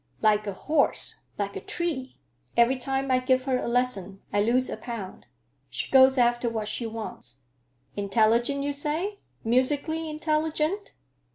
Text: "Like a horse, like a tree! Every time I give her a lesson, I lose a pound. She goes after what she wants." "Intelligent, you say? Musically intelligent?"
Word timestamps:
"Like 0.19 0.47
a 0.47 0.53
horse, 0.53 1.25
like 1.37 1.55
a 1.55 1.59
tree! 1.61 2.17
Every 2.57 2.75
time 2.75 3.11
I 3.11 3.19
give 3.19 3.43
her 3.45 3.59
a 3.59 3.67
lesson, 3.67 4.19
I 4.33 4.41
lose 4.41 4.67
a 4.67 4.75
pound. 4.75 5.27
She 5.69 5.91
goes 5.91 6.17
after 6.17 6.49
what 6.49 6.67
she 6.67 6.87
wants." 6.87 7.41
"Intelligent, 7.95 8.63
you 8.63 8.73
say? 8.73 9.19
Musically 9.43 10.09
intelligent?" 10.09 10.93